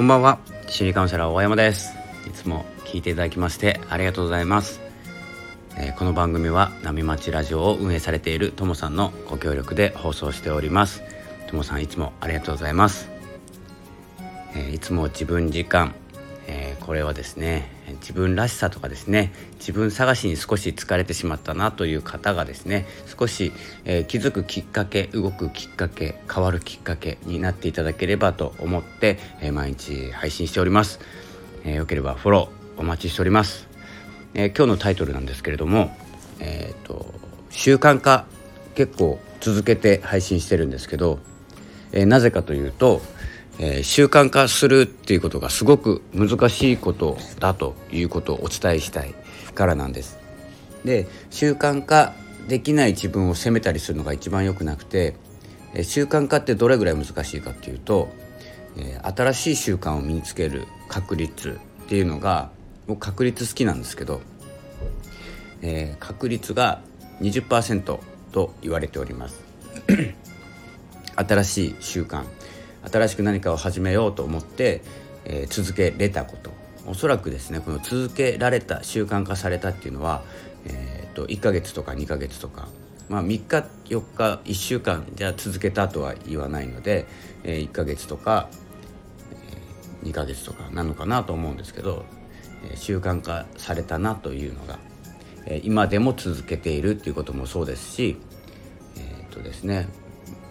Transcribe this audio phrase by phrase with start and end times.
[0.00, 0.38] こんばんは。
[0.66, 1.94] 心理カウンセラー大山です。
[2.26, 4.80] いつも聞いていただきましてありがとうございます、
[5.76, 11.02] えー、この番組は波町ラジオを運営されているともさんのご協力で放送しております。
[11.48, 13.10] ともさんいつもありがとうございます、
[14.54, 15.94] えー、いつも自分時間、
[16.90, 17.70] これはですね
[18.00, 22.84] 自分らしさとかですね自分探しに少し疲れてしまったなという方がですね
[23.16, 23.52] 少し、
[23.84, 30.98] えー、気づくきっかけ動くきっかけ変わるきっかけになっていただければと思って、えー、毎日配信しております、
[31.64, 33.68] えよければフォローお待ちしております、
[34.34, 35.96] え今日のタイトルなんですけれども
[36.40, 37.14] えっ、と
[37.50, 38.26] 習慣化
[38.74, 41.20] 結構続けて配信してるんですけど、
[41.92, 43.00] えなぜかというと
[43.62, 49.14] えー、習慣化するっていうことがすごく難しいことだということをお伝えしたい
[49.54, 50.18] からなんです。
[50.84, 52.14] で習慣化
[52.48, 55.14] できない自分を責めたりするのが一番良くなくて、
[55.74, 58.08] えー、習慣化ってどれぐらい難しいかっていうと、
[58.78, 62.50] えー、新しい習慣を身につける確率っていうのが
[62.86, 64.22] 僕確率好きなんですけど、
[65.60, 66.80] え、確率が
[67.20, 67.98] 20%
[68.32, 69.42] と言われております。
[71.14, 72.24] 新しい習慣
[72.90, 74.82] 新しく何かを始めようと思って、
[75.24, 76.60] えー、続けれたこと。
[76.86, 80.22] おそらくですねこの続けられた習慣化されたっていうのは、
[80.64, 82.68] えーと、1ヶ月とか2ヶ月とか、
[83.08, 87.06] まあ、3日4日1週間じゃ続けたとは言わないので、
[87.44, 88.48] えー、1ヶ月とか、
[90.02, 92.04] えー、2ヶ月とかなのかなと思うんですけど、
[92.64, 94.78] えー、習慣化されたなというのが、
[95.46, 98.16] えー、今でも続けているっていうこともそうですし
[98.96, 99.88] えっ、ー、とですね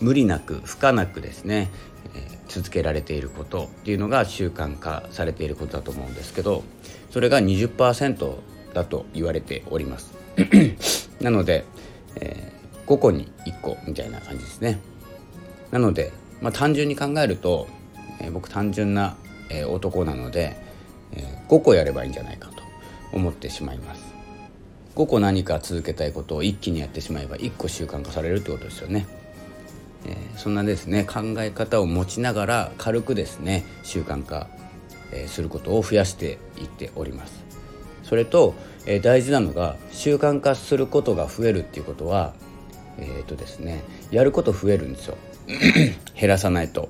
[0.00, 1.70] 無理なく不可なくですね、
[2.48, 6.62] 続けられていることっていうのが習慣化されていることだと思うんですけど
[7.10, 8.36] それが20%
[8.74, 10.14] だと言われております。
[11.20, 11.64] なので、
[12.16, 14.80] えー、5個に1個みたいな感じですね。
[15.70, 16.10] なので、
[16.40, 17.68] まあ、単純に考えると、
[18.18, 19.16] えー、僕単純な、
[19.50, 20.56] えー、男なので、
[21.12, 22.62] え5個やればいいんじゃないかと
[23.12, 24.02] 思ってしまいます。
[24.96, 29.06] 5個何か続けたいことを一気にやってしまえば1個習慣化されるってことですよね。
[30.06, 34.48] えー、そんなですね考え方を持ちながら軽くですね習慣化、
[35.12, 37.42] えー、することを増やしていっております。
[38.02, 38.54] それと、
[38.86, 42.34] えー、大事なのが習慣化することが増えるっていうことは
[42.98, 45.16] えっ、ー、とですねやること増えるんですよ。
[46.18, 46.88] 減らさないと。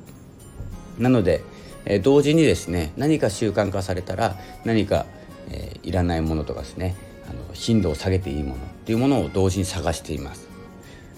[0.98, 1.42] なので、
[1.84, 5.06] えー、同時にですね何か習慣化されたら何か、
[5.50, 6.96] えー、いらないものとかですね
[7.28, 10.48] あの頻度を下げていいものっていうものを同時に探しています。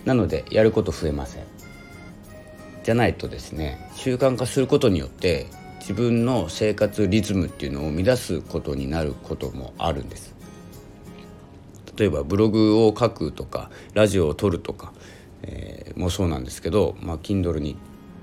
[0.05, 1.54] なのでやること増えません。
[2.85, 5.47] じゃないとですね習慣化することによって
[5.81, 10.35] 自分の生活リズムっていうのを乱すことになることもあるんです
[11.97, 14.93] 例えばブログを書くとかラジオを撮るとか、
[15.43, 17.77] えー、もそうなんですけど、まあ、Kindle に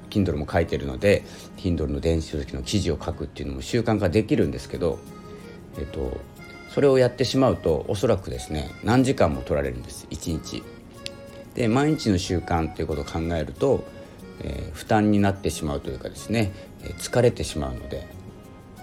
[0.10, 1.24] Kindle も書いてるので
[1.58, 5.00] Kindle の電子書籍の記事を書くっていうのも習慣化できるんですけど、
[5.80, 6.18] えっと、
[6.70, 10.64] それをやってしまうとおそらくですね何時間も取られるんです1日。
[11.56, 13.84] で毎日の習慣っていうことを考えると
[14.44, 16.52] えー、負担になってしまうというかですね、
[16.84, 18.08] えー、疲れてしまうので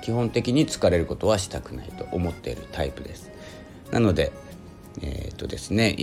[0.03, 3.31] 基本的に疲れることはしたくないと思っているタイプです
[3.91, 4.33] なので
[5.03, 5.97] えー、っとですね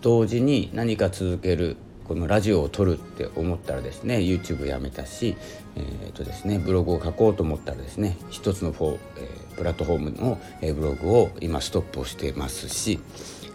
[0.00, 5.36] 同時に何か続けるこのラジオを撮るって思ったらですね YouTube やめたし、
[5.76, 13.00] えーとですね、ブログを書こうと思ったらですね一つのフォー、えー、プラットフォームの、えー、ブログを今ストップをしてますし、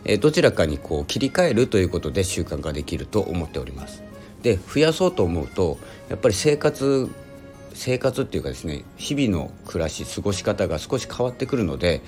[0.03, 4.08] えー、どちらかにこう切り替えるということで習慣化できると思っております。
[4.41, 5.77] で増やそうと思うと
[6.09, 7.09] やっぱり生活
[7.73, 12.01] 生活っていうかですね日々の暮らし過ごし方が少し変わってくるので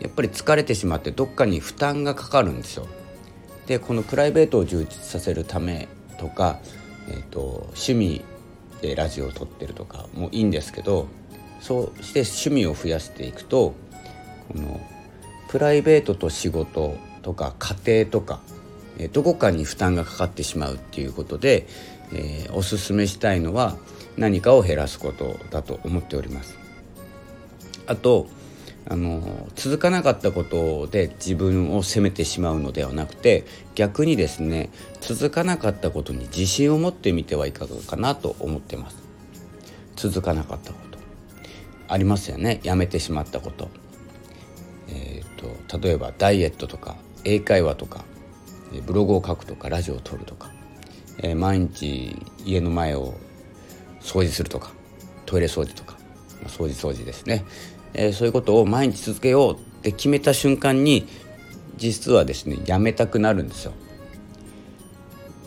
[0.00, 2.86] やっぱり疲れてしまってどっかに負担がかかるんですよ。
[3.66, 5.88] でこのプライベートを充実させるため
[6.18, 6.58] とか、
[7.08, 8.24] えーと、趣味
[8.80, 11.06] でラジオを撮ってるとかもいいんですけど
[11.60, 13.74] そうして趣味を増やしていくと
[14.48, 14.80] この
[15.48, 18.40] プライベートと仕事とか家庭とか
[19.08, 21.66] どこかに負担がかかってしまうっていうことで、
[22.12, 23.76] えー、おすすめしたいのは
[24.16, 26.58] 何かを減らすことだと思っております。
[27.86, 28.28] あと
[28.88, 33.44] あの続かなかったことで自分を責めてしまうのではなくて
[33.74, 34.70] 逆にですね
[35.00, 38.96] 続かなかったことに自信を持ってみてはいかがかなと思ってます。
[39.96, 40.98] 続かなかったこと。
[41.88, 42.60] ありますよね。
[42.62, 43.68] やめてしまったこと。
[44.88, 48.04] えっ、ー、と例えばダイエットとか英会話とか
[48.86, 50.50] ブログを書くとかラジオを撮るとか、
[51.18, 53.14] えー、毎日家の前を
[54.00, 54.72] 掃除するとか
[55.26, 55.96] トイレ掃除とか、
[56.42, 57.44] まあ、掃除掃除ですね、
[57.94, 61.06] えー、そういうことを毎日続けようって決めた瞬間に
[61.76, 63.72] 実はですねやめたくなるんですよ。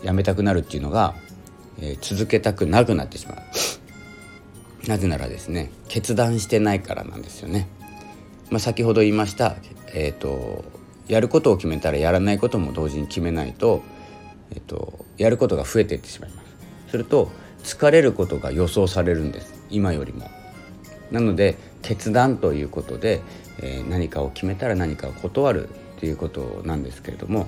[0.02, 1.14] やめたくなるっていうのが、
[1.80, 3.38] えー、続けたくなくなってしまう。
[4.88, 7.68] なぜならですね決断してないからなんですよね。
[8.50, 9.56] まあ、先ほど言いました、
[9.94, 10.64] えーと、
[11.08, 13.82] やることを決めたらやらないことも同時に決めないと,、
[14.50, 16.90] えーと、やることが増えていってしまいます。
[16.90, 17.30] すると
[17.62, 20.30] 疲れることが予想されるんです今よりも。
[21.10, 23.20] なので決断ということで、
[23.60, 25.68] えー、何かを決めたら何かを断る
[26.00, 27.46] ということなんですけれども、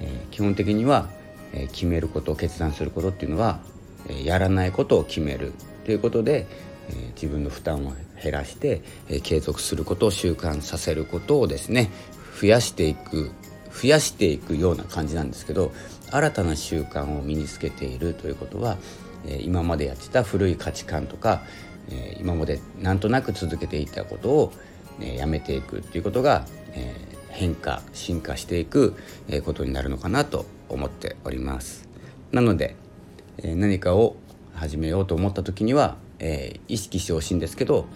[0.00, 1.08] えー、基本的には、
[1.52, 3.60] えー、決めること決断することっていうのは、
[4.08, 5.52] えー、やらないことを決める
[5.84, 6.46] ということで、
[6.88, 11.90] えー、自分の負担を減らして、えー、継続することを習慣させることをですね
[12.38, 13.30] 増やしていく
[13.72, 15.72] 増やしていくような感じなんですけど
[16.10, 18.78] 新たな習慣を身につけているということは、
[19.26, 21.42] え、今までやってた古い価値観とか、
[21.90, 24.52] え、今までなんとなく続けていたことを、
[25.00, 26.94] え、やめていくっていうことが、え、
[27.30, 28.94] 変化進化していく、
[29.44, 31.88] ことになるのかなと思っております。
[32.30, 32.76] なので、
[33.38, 34.16] え、何かを
[34.54, 37.86] 始めようと思った時には、え、意識してほしいんですけど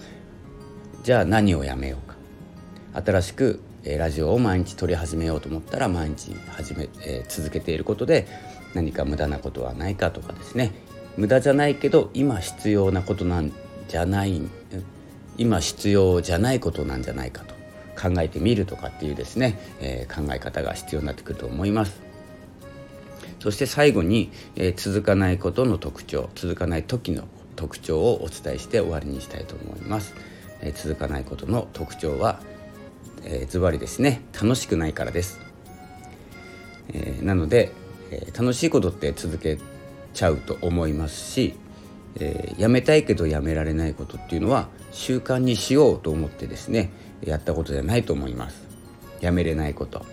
[1.04, 2.16] じゃあ何をやめようか
[3.02, 8.26] 新しく、えー、ラジオを毎日撮り始めようと思ったら毎日始め、えー、続けていることで
[8.74, 10.72] 何か無駄なことはないかとかですね
[11.16, 13.52] 無駄じゃないけど今必要なことなん
[13.88, 14.40] じゃない
[15.36, 17.54] 今必要じゃないことなんじゃないかと
[18.00, 22.00] 考えてみるとかっていうですね、えー、考え方が必要になってくると思います。
[23.40, 27.24] そして最後に、えー、続かないことの特徴続かない時の
[27.56, 30.14] 特徴をお伝えして終わりにしたいと思います、
[30.60, 32.40] えー、続かないことの特徴は、
[33.24, 34.22] えズバリですね。
[34.34, 35.40] 楽しくないからです、
[36.92, 37.72] えー、なので、
[38.10, 39.58] え楽しいことって続け
[40.14, 41.54] ちゃうと思いますし、
[42.18, 46.90] えやめたいけどやめられないことっていうのは習慣にしようと思ってですね
[47.22, 48.66] やったことじゃないと思います。
[49.20, 50.04] やめれないこと。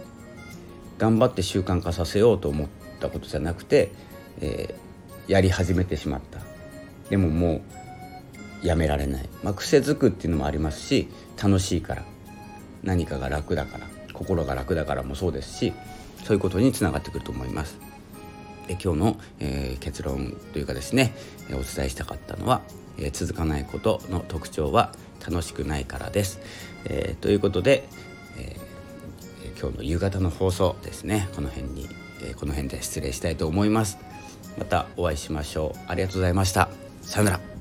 [0.97, 2.67] 頑張って習慣化させようと思っ
[2.99, 3.91] たことじゃなくて、
[4.41, 6.39] えー、やり始めてしまった。
[7.09, 7.61] でもも
[8.63, 11.07] うやめられない、まあ、癖づくっていうのもありますし
[11.41, 12.03] 楽しいから。
[12.87, 15.73] 何かが楽だから心が楽だからもそうですし
[16.23, 17.77] そういうことにつながってくると思います。
[18.67, 21.13] で今日の、えー、結論というかですね
[21.51, 22.61] お伝えしたかったのは、
[22.97, 24.91] えー、続かないことの特徴は
[25.25, 26.39] 楽しくないからです。
[26.85, 27.87] えー、ということで、
[28.37, 28.55] え、
[29.59, 31.89] 今日の夕方の放送ですねこの辺に、
[32.23, 33.97] え、この辺で失礼したいと思います。
[34.57, 35.79] またお会いしましょう。
[35.87, 36.69] ありがとうございました。
[37.01, 37.56] さよなら。